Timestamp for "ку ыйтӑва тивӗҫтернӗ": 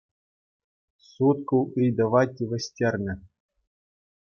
1.51-3.15